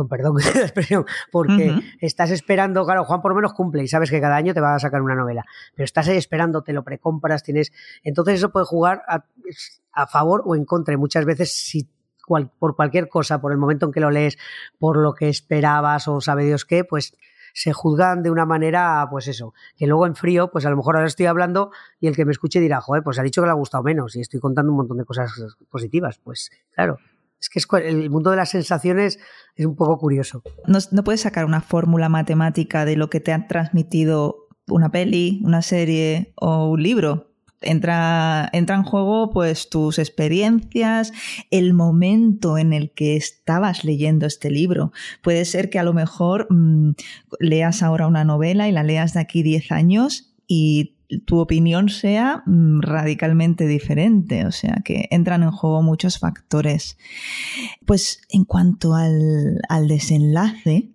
[0.04, 4.20] perdón la expresión, porque estás esperando, claro, Juan por lo menos cumple y sabes que
[4.20, 7.42] cada año te va a sacar una novela, pero estás ahí esperando, te lo precompras,
[7.42, 11.88] tienes, entonces eso puede jugar a, favor o en contra y muchas veces si
[12.58, 14.36] por cualquier cosa, por el momento en que lo lees,
[14.78, 17.14] por lo que esperabas o sabe Dios qué, pues
[17.54, 20.96] se juzgan de una manera, pues eso, que luego en frío, pues a lo mejor
[20.96, 23.52] ahora estoy hablando y el que me escuche dirá, joder, pues ha dicho que le
[23.52, 25.32] ha gustado menos y estoy contando un montón de cosas
[25.70, 26.18] positivas.
[26.22, 26.98] Pues claro,
[27.40, 29.18] es que el mundo de las sensaciones
[29.54, 30.42] es un poco curioso.
[30.66, 35.62] No, puedes sacar una fórmula matemática de lo que te ha transmitido una peli, una
[35.62, 37.32] serie o un libro.
[37.62, 41.12] Entra, entra en juego pues tus experiencias,
[41.50, 44.92] el momento en el que estabas leyendo este libro.
[45.22, 46.90] Puede ser que a lo mejor mm,
[47.40, 52.42] leas ahora una novela y la leas de aquí 10 años y tu opinión sea
[52.46, 56.98] mm, radicalmente diferente, o sea que entran en juego muchos factores.
[57.84, 60.90] Pues en cuanto al, desenlace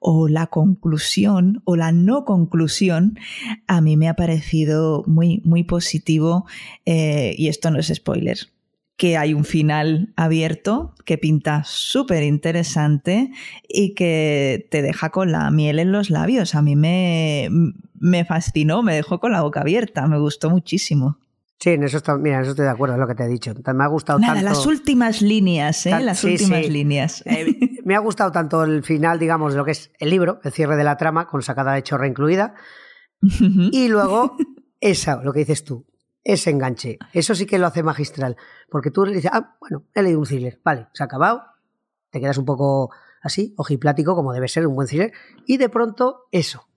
[0.00, 3.18] o la conclusión o la no conclusión,
[3.66, 6.46] a mí me ha parecido muy, muy positivo
[6.86, 8.38] eh, y esto no es spoiler
[8.98, 13.30] que hay un final abierto que pinta súper interesante
[13.66, 16.56] y que te deja con la miel en los labios.
[16.56, 17.48] A mí me,
[17.94, 21.16] me fascinó, me dejó con la boca abierta, me gustó muchísimo.
[21.60, 23.54] Sí, en eso, mira, eso estoy de acuerdo, es lo que te he dicho.
[23.72, 26.00] Me ha gustado Nada, las últimas líneas, ¿eh?
[26.00, 27.22] las últimas líneas.
[27.24, 30.52] Eh, me ha gustado tanto el final, digamos, de lo que es el libro, el
[30.52, 32.54] cierre de la trama, con sacada de chorra incluida,
[33.22, 34.36] y luego
[34.80, 35.86] esa, lo que dices tú,
[36.28, 36.98] ese enganche.
[37.14, 38.36] Eso sí que lo hace magistral.
[38.70, 41.42] Porque tú le dices, ah, bueno, he leído un thriller, vale, se ha acabado,
[42.10, 42.90] te quedas un poco
[43.22, 45.10] así, ojiplático, como debe ser un buen thriller,
[45.46, 46.68] y de pronto eso,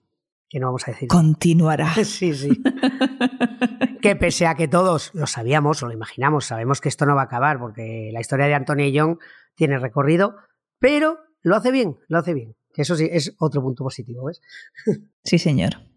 [0.47, 1.09] que no vamos a decir.
[1.09, 1.93] Continuará.
[2.05, 2.63] sí, sí.
[4.01, 7.23] que pese a que todos lo sabíamos o lo imaginamos, sabemos que esto no va
[7.23, 9.17] a acabar, porque la historia de Antonio Young
[9.55, 10.37] tiene recorrido,
[10.79, 12.55] pero lo hace bien, lo hace bien.
[12.73, 14.41] Que eso sí es otro punto positivo, ¿ves?
[15.25, 15.90] sí, señor.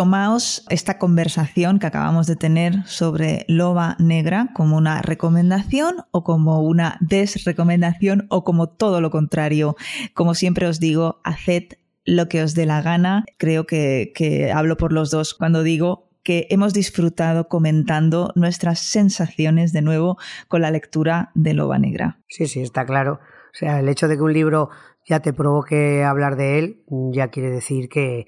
[0.00, 6.62] Tomaos esta conversación que acabamos de tener sobre Loba Negra como una recomendación o como
[6.62, 9.76] una desrecomendación o como todo lo contrario.
[10.14, 11.64] Como siempre os digo, haced
[12.06, 13.26] lo que os dé la gana.
[13.36, 19.70] Creo que, que hablo por los dos cuando digo que hemos disfrutado comentando nuestras sensaciones
[19.74, 20.16] de nuevo
[20.48, 22.20] con la lectura de Loba Negra.
[22.26, 23.20] Sí, sí, está claro.
[23.52, 24.70] O sea, el hecho de que un libro
[25.06, 28.24] ya te provoque hablar de él, ya quiere decir que,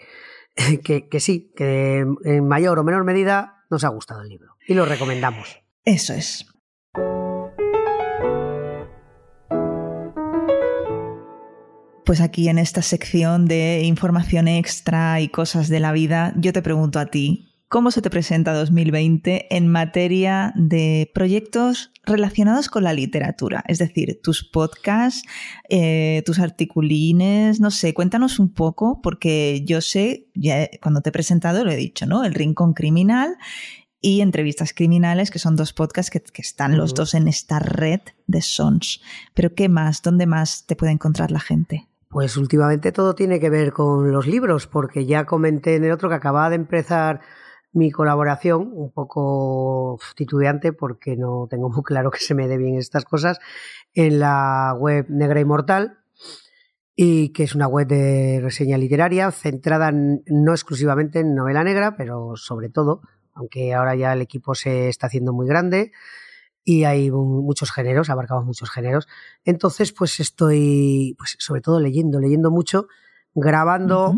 [0.85, 4.85] que, sí, que en mayor o menor medida nos ha gustado el libro y lo
[4.85, 5.59] recomendamos.
[5.85, 6.47] Eso es.
[12.05, 16.61] Pues aquí en esta sección de información extra y cosas de la vida, yo te
[16.61, 22.93] pregunto a ti, cómo se te presenta 2020 en materia de proyectos relacionados con la
[22.93, 25.23] literatura, es decir, tus podcasts,
[25.71, 31.13] eh, tus articulines, no sé, cuéntanos un poco, porque yo sé, ya cuando te he
[31.13, 32.25] presentado lo he dicho, ¿no?
[32.25, 33.39] El Rincón Criminal
[34.03, 38.43] y Entrevistas Criminales, que son dos podcasts que, están los dos en esta red de
[38.43, 39.01] Sons.
[39.33, 40.03] Pero ¿qué más?
[40.03, 41.89] ¿Dónde más te puede encontrar la gente?
[42.11, 46.11] Pues últimamente todo tiene que ver con los libros, porque ya comenté en el otro
[46.11, 47.23] que acababa de empezar
[47.73, 52.77] mi colaboración, un poco titubeante porque no tengo muy claro que se me dé bien
[52.77, 53.39] estas cosas,
[53.95, 55.99] en la web Negra Inmortal,
[56.95, 62.37] y que es una web de reseña literaria centrada no exclusivamente en novela negra, pero
[62.37, 63.01] sobre todo,
[63.33, 65.93] aunque ahora ya el equipo se está haciendo muy grande
[66.65, 69.09] y hay muchos géneros, abarcamos muchos géneros.
[69.45, 72.87] Entonces, pues estoy, pues sobre todo leyendo, leyendo mucho,
[73.35, 74.15] grabando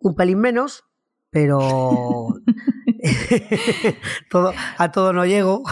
[0.00, 0.84] un pelín menos,
[1.34, 2.28] pero
[4.30, 5.64] todo, a todo no llego.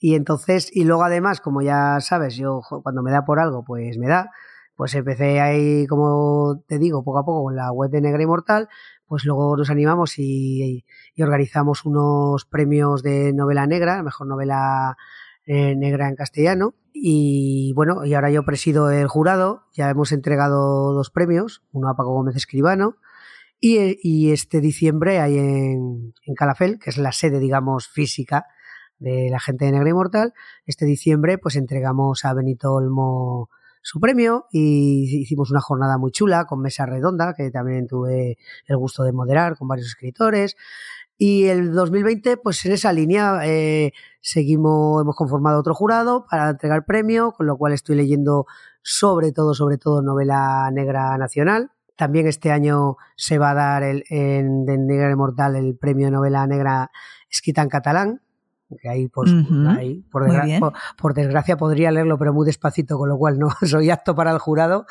[0.00, 3.98] y entonces, y luego además, como ya sabes, yo cuando me da por algo, pues
[3.98, 4.30] me da.
[4.74, 8.68] Pues empecé ahí, como te digo, poco a poco con la web de Negra Inmortal,
[9.06, 10.84] pues luego nos animamos y,
[11.20, 14.96] organizamos unos premios de novela negra, mejor novela
[15.44, 20.94] eh, negra en castellano, y bueno, y ahora yo presido el jurado, ya hemos entregado
[20.94, 22.96] dos premios, uno a Paco Gómez Escribano
[23.64, 28.46] y, este diciembre hay en, en, Calafel, que es la sede, digamos, física
[28.98, 30.34] de la gente de Negra Inmortal,
[30.66, 33.50] este diciembre pues entregamos a Benito Olmo
[33.82, 38.76] su premio y hicimos una jornada muy chula con mesa redonda que también tuve el
[38.78, 40.56] gusto de moderar con varios escritores
[41.16, 46.84] y el 2020, pues en esa línea eh, seguimos, hemos conformado otro jurado para entregar
[46.84, 48.46] premio, con lo cual estoy leyendo
[48.82, 51.70] sobre todo, sobre todo novela negra nacional.
[51.96, 56.46] También este año se va a dar el, en de Negra Inmortal el premio novela
[56.46, 56.90] negra
[57.30, 58.20] escrita en catalán,
[58.80, 59.30] que ahí, pues,
[59.68, 64.14] ahí por, por, desgracia podría leerlo, pero muy despacito, con lo cual no soy apto
[64.14, 64.86] para el jurado.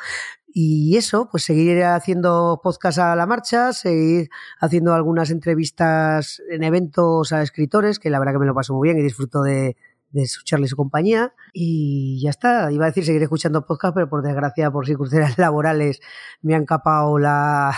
[0.56, 7.32] Y eso, pues seguir haciendo podcast a la marcha, seguir haciendo algunas entrevistas en eventos
[7.32, 9.76] a escritores, que la verdad que me lo paso muy bien y disfruto de,
[10.14, 11.34] de escucharle su compañía.
[11.52, 16.00] Y ya está, iba a decir seguir escuchando podcast, pero por desgracia, por circunstancias laborales,
[16.40, 17.72] me han capado la,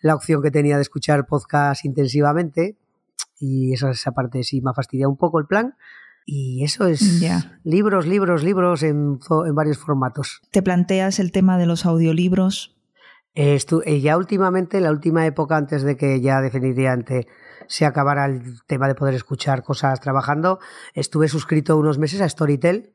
[0.00, 2.76] la opción que tenía de escuchar podcast intensivamente.
[3.38, 5.76] Y esa, esa parte sí me ha fastidiado un poco el plan.
[6.24, 7.22] Y eso es
[7.62, 10.42] libros, libros, libros en, en, varios formatos.
[10.50, 12.76] ¿Te planteas el tema de los audiolibros?
[13.36, 13.60] Eh,
[14.00, 17.28] ya últimamente, la última época antes de que ya definitivamente
[17.68, 20.58] se acabara el tema de poder escuchar cosas trabajando,
[20.94, 22.94] estuve suscrito unos meses a Storytel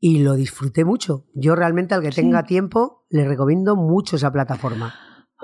[0.00, 1.26] y lo disfruté mucho.
[1.34, 4.94] Yo realmente al que tenga tiempo le recomiendo mucho esa plataforma.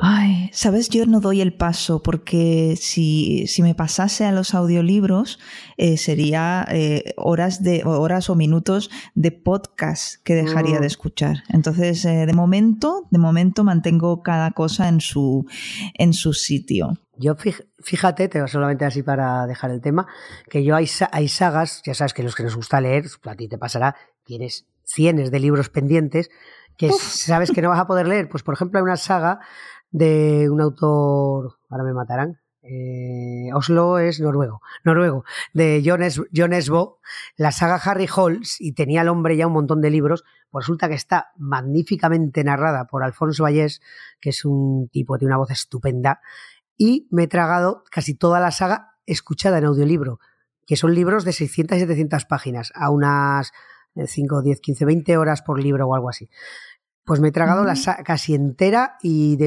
[0.00, 5.40] Ay, sabes, yo no doy el paso porque si, si me pasase a los audiolibros
[5.76, 10.84] eh, sería eh, horas de horas o minutos de podcast que dejaría de mm.
[10.84, 11.38] escuchar.
[11.48, 15.46] Entonces, eh, de momento, de momento mantengo cada cosa en su
[15.94, 16.96] en su sitio.
[17.16, 17.34] Yo
[17.80, 20.06] fíjate, te solamente así para dejar el tema,
[20.48, 23.48] que yo hay, hay sagas, ya sabes que los que nos gusta leer, a ti
[23.48, 26.30] te pasará, tienes cienes de libros pendientes
[26.76, 28.28] que sabes que no vas a poder leer.
[28.28, 29.40] Pues por ejemplo hay una saga
[29.90, 35.24] de un autor, ahora me matarán, eh, Oslo es noruego, noruego,
[35.54, 36.98] de John, Esbo,
[37.36, 40.88] la saga Harry Holmes, y tenía el hombre ya un montón de libros, pues resulta
[40.88, 43.80] que está magníficamente narrada por Alfonso Vallés,
[44.20, 46.20] que es un tipo tiene una voz estupenda,
[46.76, 50.20] y me he tragado casi toda la saga escuchada en audiolibro,
[50.66, 53.52] que son libros de 600 y 700 páginas, a unas
[53.94, 56.28] 5, 10, 15, 20 horas por libro o algo así.
[57.08, 59.38] Pues me he tragado la casi entera y,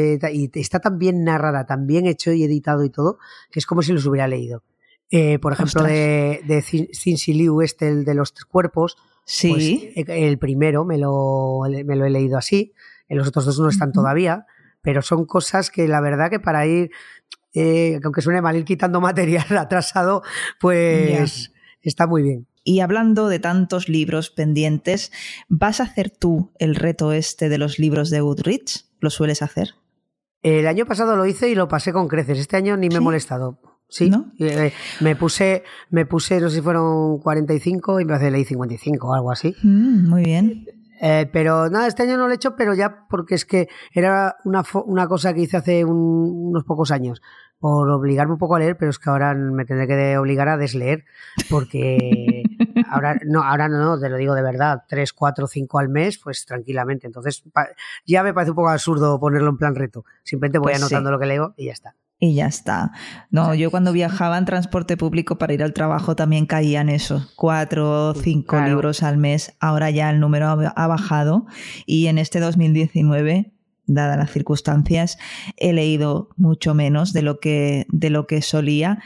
[0.56, 3.20] está tan bien narrada, tan bien hecho y editado y todo,
[3.52, 4.64] que es como si los hubiera leído.
[5.12, 8.98] Eh, por ejemplo, de, de Cincy Liu, este, el de los tres cuerpos.
[9.26, 9.92] Sí.
[9.94, 12.74] Pues, el primero me lo, me lo he leído así.
[13.08, 14.48] Los otros dos no están todavía.
[14.82, 16.90] Pero son cosas que la verdad que para ir,
[17.54, 20.24] eh, aunque suene mal, ir quitando material atrasado,
[20.60, 22.48] pues está muy bien.
[22.64, 25.12] Y hablando de tantos libros pendientes,
[25.50, 28.92] ¿vas a hacer tú el reto este de los libros de Goodreads?
[29.00, 29.76] ¿Lo sueles hacer?
[30.44, 32.40] El año pasado lo hice y lo pasé con creces.
[32.40, 33.60] Este año ni me he molestado.
[33.90, 34.72] Sí, eh,
[35.02, 39.14] me puse, me puse, no sé si fueron 45 y me hace leí 55 o
[39.14, 39.54] algo así.
[39.64, 40.66] Mm, muy bien.
[41.04, 44.36] Eh, pero nada, este año no lo he hecho, pero ya porque es que era
[44.46, 47.24] una, una cosa que hice hace unos pocos años
[47.58, 50.58] por obligarme un poco a leer, pero es que ahora me tendré que obligar a
[50.58, 51.06] desleer,
[51.50, 52.44] porque
[52.90, 56.46] ahora no, ahora no, te lo digo de verdad, tres, cuatro, cinco al mes, pues
[56.46, 57.08] tranquilamente.
[57.08, 57.44] Entonces
[58.06, 60.06] ya me parece un poco absurdo ponerlo en plan reto.
[60.24, 61.96] Simplemente voy pues anotando lo que leo y ya está.
[62.24, 62.92] Y ya está.
[63.32, 68.10] No, yo cuando viajaba en transporte público para ir al trabajo también caían eso, cuatro
[68.10, 69.56] o cinco libros al mes.
[69.60, 71.48] Ahora ya el número ha bajado
[71.88, 73.52] y en este 2019
[73.88, 75.18] dadas las circunstancias,
[75.58, 79.00] he leído mucho menos de lo que, de lo que solía.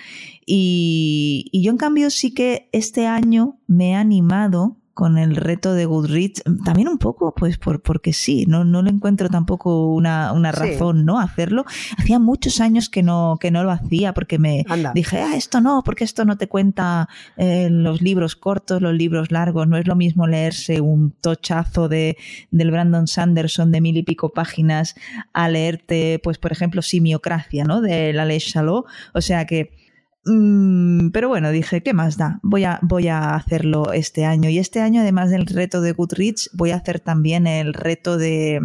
[0.45, 5.73] Y, y yo, en cambio, sí que este año me he animado con el reto
[5.73, 10.31] de Goodreads, también un poco, pues por, porque sí, no, no le encuentro tampoco una,
[10.31, 11.19] una razón, ¿no?
[11.19, 11.65] Hacerlo.
[11.97, 15.83] Hacía muchos años que no, que no lo hacía, porque me dije, ah, esto no,
[15.83, 19.97] porque esto no te cuenta eh, los libros cortos, los libros largos, no es lo
[19.97, 22.15] mismo leerse un tochazo de,
[22.51, 24.95] del Brandon Sanderson de mil y pico páginas
[25.33, 27.81] a leerte, pues, por ejemplo, Simiocracia, ¿no?
[27.81, 28.85] De la Ley Chalot.
[29.13, 29.84] O sea que
[30.25, 32.39] Mm, pero bueno, dije, ¿qué más da?
[32.41, 34.49] Voy a, voy a hacerlo este año.
[34.49, 38.59] Y este año, además del reto de Goodreads, voy a hacer también el reto de,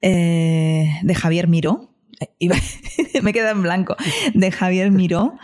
[0.00, 1.90] eh, de Javier Miró.
[3.22, 3.96] me queda en blanco.
[4.34, 5.34] De Javier Miró.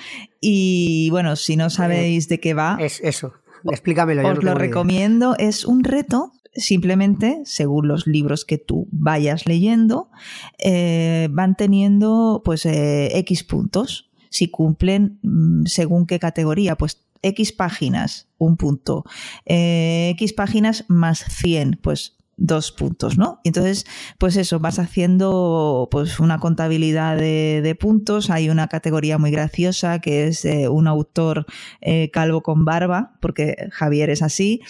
[0.41, 2.79] Y bueno, si no sabéis de qué va.
[2.81, 3.35] Es eso.
[3.65, 4.27] Explícamelo.
[4.27, 5.37] Os lo recomiendo.
[5.39, 10.11] Es un reto simplemente, según los libros que tú vayas leyendo,
[10.59, 17.53] eh, van teniendo pues eh, X puntos si cumplen mm, según qué categoría, pues X
[17.53, 19.05] páginas, un punto.
[19.45, 23.41] Eh, X páginas más 100, pues dos puntos, ¿no?
[23.43, 23.87] Y entonces,
[24.19, 28.31] pues eso, vas haciendo pues una contabilidad de, puntos.
[28.31, 31.47] Hay una categoría muy graciosa que es eh, un autor
[31.81, 34.61] eh, calvo con barba, porque Javier es así.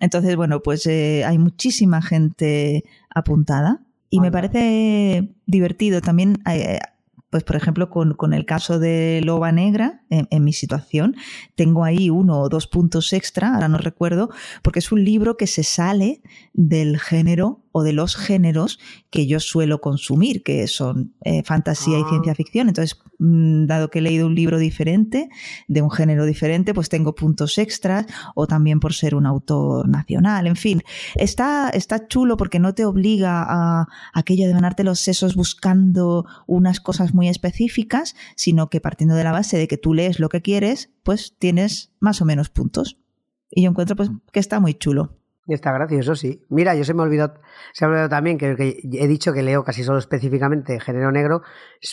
[0.00, 3.82] Entonces, bueno, pues eh, hay muchísima gente apuntada.
[4.08, 6.38] Y me parece divertido también
[7.30, 11.16] pues por ejemplo, con, el caso de Loba Negra, en, mi situación,
[11.54, 14.30] tengo ahí uno o dos puntos extra, ahora no recuerdo,
[14.62, 18.78] porque es un libro que se sale del género o de los géneros
[19.10, 22.08] que yo suelo consumir, que son eh, fantasía y ah.
[22.08, 22.68] ciencia ficción.
[22.68, 25.28] Entonces, mm, dado que he leído un libro diferente,
[25.68, 30.46] de un género diferente, pues tengo puntos extras, o también por ser un autor nacional.
[30.46, 30.82] En fin,
[31.16, 36.80] está, está chulo porque no te obliga a, aquello de ganarte los sesos buscando unas
[36.80, 40.40] cosas muy específicas, sino que partiendo de la base de que tú lees lo que
[40.40, 42.96] quieres, pues tienes más o menos puntos.
[43.50, 45.18] Y yo encuentro pues que está muy chulo.
[45.48, 46.44] Está gracioso, sí.
[46.48, 47.34] Mira, yo se me olvidó,
[47.72, 51.42] se ha olvidado también que, he dicho que leo casi solo específicamente género negro.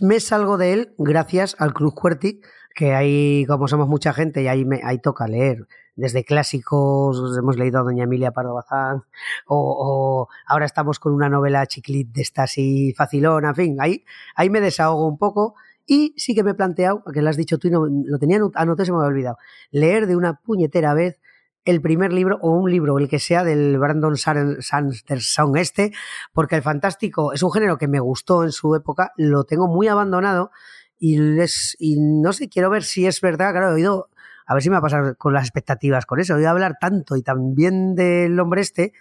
[0.01, 2.41] Me salgo de él gracias al Cruz Cuerti,
[2.73, 5.67] que ahí, como somos mucha gente, y ahí, me, ahí toca leer.
[5.95, 9.03] Desde clásicos, hemos leído a Doña Emilia Pardo Bazán,
[9.45, 14.03] o, ahora estamos con una novela chiclit de esta así facilona, en fin, ahí,
[14.35, 15.53] ahí me desahogo un poco.
[15.85, 18.37] Y sí que me he planteado, que lo has dicho tú y no, lo tenía
[18.37, 19.37] anotado y se me había olvidado,
[19.69, 21.19] leer de una puñetera vez
[21.65, 25.93] el primer libro o un libro, el que sea del Brandon Sanderson este,
[26.33, 29.87] porque el fantástico es un género que me gustó en su época, lo tengo muy
[29.87, 30.51] abandonado
[30.99, 34.09] y, les, y no sé, quiero ver si es verdad, claro, he oído,
[34.45, 36.77] a ver si me va a pasar con las expectativas con eso, he oído hablar
[36.79, 38.93] tanto y también del hombre este,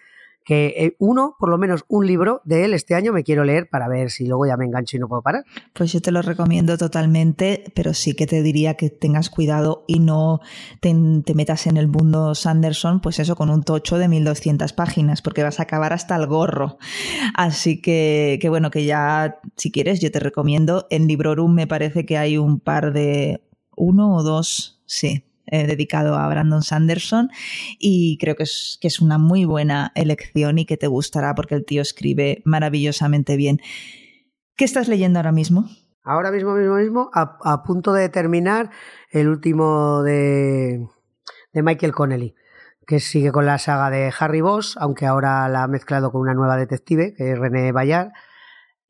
[0.44, 3.68] que eh, uno, por lo menos un libro de él este año me quiero leer
[3.68, 5.44] para ver si luego ya me engancho y no puedo parar.
[5.72, 10.00] Pues yo te lo recomiendo totalmente, pero sí que te diría que tengas cuidado y
[10.00, 10.40] no
[10.80, 15.42] te, metas en el mundo Sanderson, pues eso, con un tocho de 1200 páginas, porque
[15.42, 16.78] vas a acabar hasta el gorro.
[17.34, 20.86] Así que, que bueno, que ya, si quieres, yo te recomiendo.
[20.90, 23.42] En Librorum me parece que hay un par de,
[23.76, 27.30] uno o dos, sí, eh, dedicado a Brandon Sanderson
[27.78, 31.54] y creo que es, que es una muy buena elección y que te gustará porque
[31.54, 33.60] el tío escribe maravillosamente bien.
[34.56, 35.68] ¿Qué estás leyendo ahora mismo?
[36.04, 38.70] Ahora mismo, mismo, mismo, a, punto de terminar
[39.10, 40.86] el último de,
[41.52, 42.34] de Michael Connelly
[42.86, 46.34] que sigue con la saga de Harry Boss, aunque ahora la ha mezclado con una
[46.34, 48.10] nueva detective, que es René Bayard,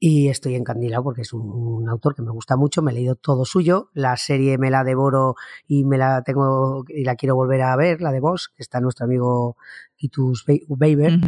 [0.05, 3.45] y estoy encandilado porque es un, autor que me gusta mucho, me he leído todo
[3.45, 5.37] suyo, la serie me la devoro
[5.69, 8.81] y me la tengo y la quiero volver a ver, la de Boss, que está
[8.81, 9.57] nuestro amigo
[9.95, 11.21] Titus Weber,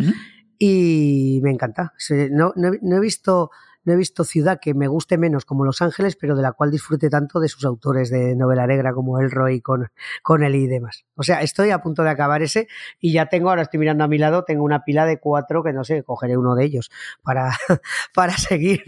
[0.58, 1.92] y me encanta.
[2.32, 3.52] No, no he visto
[3.84, 6.70] no he visto ciudad que me guste menos como Los Ángeles, pero de la cual
[6.70, 9.90] disfrute tanto de sus autores de novela negra como Elroy con,
[10.22, 11.04] con él y demás.
[11.14, 12.68] O sea, estoy a punto de acabar ese
[13.00, 15.72] y ya tengo, ahora estoy mirando a mi lado, tengo una pila de cuatro que
[15.72, 16.90] no sé, cogeré uno de ellos
[17.22, 17.50] para,
[18.14, 18.82] para seguir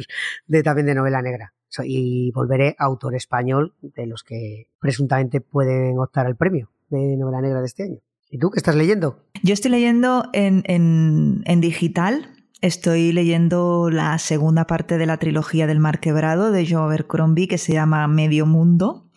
[0.46, 1.52] de, también de novela negra.
[1.84, 7.60] Y volveré autor español de los que presuntamente pueden optar al premio de novela negra
[7.60, 7.98] de este año.
[8.30, 9.24] ¿Y tú qué estás leyendo?
[9.42, 15.66] Yo estoy leyendo en, en, en digital Estoy leyendo la segunda parte de la trilogía
[15.66, 19.10] del Mar Quebrado de Joe Abercrombie que se llama Medio Mundo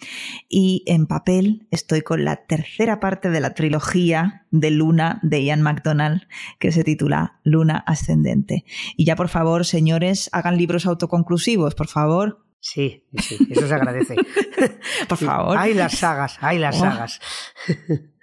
[0.49, 5.62] y en papel estoy con la tercera parte de la trilogía de Luna de Ian
[5.62, 6.23] MacDonald
[6.60, 8.65] que se titula Luna Ascendente.
[8.97, 12.43] Y ya por favor, señores, hagan libros autoconclusivos, por favor.
[12.60, 14.15] Sí, sí, eso se agradece.
[15.08, 15.58] por favor.
[15.58, 16.80] Hay las sagas, hay las oh.
[16.80, 17.21] sagas.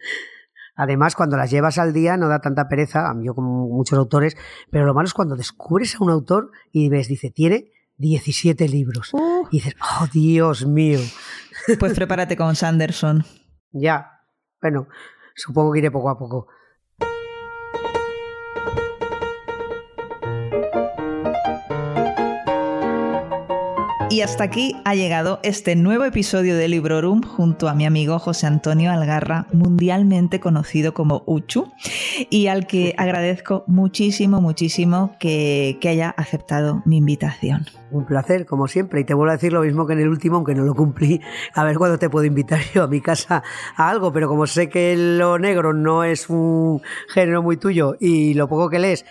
[0.77, 4.37] Además, cuando las llevas al día no da tanta pereza, yo como muchos autores,
[4.71, 9.11] pero lo malo es cuando descubres a un autor y ves, dice, tiene 17 libros.
[9.15, 9.47] Uh.
[9.51, 11.01] Y dices, oh Dios mío.
[11.81, 13.25] Pues prepárate con Sanderson.
[13.73, 14.21] ya,
[14.61, 14.87] bueno,
[15.35, 16.49] supongo que iré poco a poco.
[24.17, 28.47] Y hasta aquí ha llegado este nuevo episodio de Librorum junto a mi amigo José
[28.47, 31.71] Antonio Algarra, mundialmente conocido como Uchu,
[32.31, 37.67] y al que agradezco muchísimo, muchísimo que, haya aceptado mi invitación.
[37.91, 40.37] Un placer, como siempre, y te vuelvo a decir lo mismo que en el último,
[40.37, 41.21] aunque no lo cumplí.
[41.53, 43.43] A ver cuándo te puedo invitar yo a mi casa
[43.77, 46.81] a algo, pero como sé que lo negro no es un
[47.11, 49.05] género muy tuyo y lo poco que lees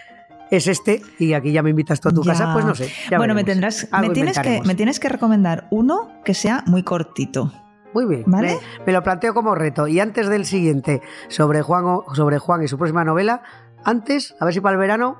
[0.51, 2.91] es este y aquí ya me invitas tú a tu casa, pues no sé.
[3.17, 7.51] bueno, me tendrás, me tienes, que, me tienes que recomendar uno que sea muy cortito.
[7.93, 8.59] Muy bien, ¿Vale?
[8.85, 9.87] me, lo planteo como reto.
[9.87, 13.41] Y antes del siguiente, sobre Juan, sobre Juan y su próxima novela,
[13.85, 15.17] antes, a ver si para el verano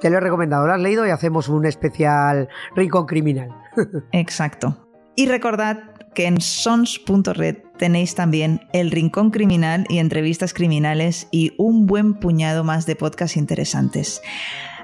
[0.00, 3.48] te lo he recomendado, lo has leído y hacemos un especial rincón criminal.
[4.12, 4.76] Exacto.
[5.14, 11.86] Y recordad que en sons.red tenéis también El Rincón Criminal y entrevistas criminales y un
[11.86, 14.22] buen puñado más de podcasts interesantes.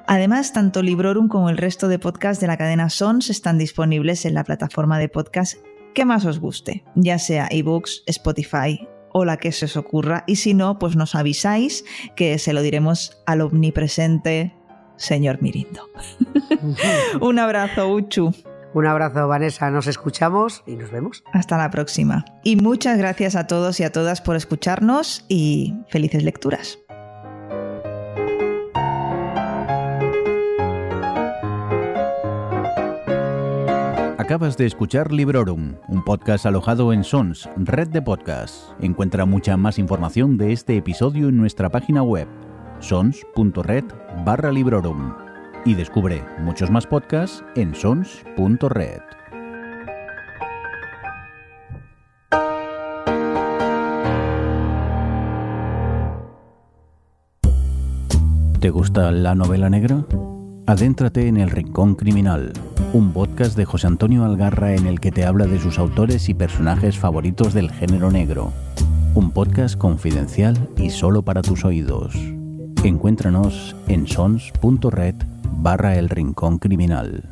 [0.06, 4.34] Además, tanto Librorum como el resto de podcasts de la cadena Sons están disponibles en
[4.34, 5.56] la plataforma de podcast
[5.94, 10.36] que más os guste, ya sea ebooks, Spotify o la que se os ocurra, y
[10.36, 14.54] si no, pues nos avisáis que se lo diremos al omnipresente
[14.96, 15.88] señor Mirindo.
[17.20, 18.34] Un abrazo, Uchu.
[18.74, 19.70] Un abrazo, Vanessa.
[19.70, 21.24] Nos escuchamos y nos vemos.
[21.32, 22.24] Hasta la próxima.
[22.42, 26.78] Y muchas gracias a todos y a todas por escucharnos y felices lecturas.
[34.18, 38.72] Acabas de escuchar Librorum, un podcast alojado en Sons, red de podcasts.
[38.80, 42.28] Encuentra mucha más información de este episodio en nuestra página web,
[42.78, 43.84] sons.red
[44.24, 45.31] barra Librorum.
[45.64, 49.00] Y descubre muchos más podcasts en sons.red.
[58.62, 60.04] ¿Te gusta la novela negra?
[60.66, 62.52] Adéntrate en El Rincón Criminal,
[62.92, 66.34] un podcast de José Antonio Algarra en el que te habla de sus autores y
[66.34, 68.52] personajes favoritos del género negro.
[69.16, 72.14] Un podcast confidencial y solo para tus oídos.
[72.84, 75.16] Encuéntranos en sons.red
[75.52, 77.31] barra El Rincón Criminal.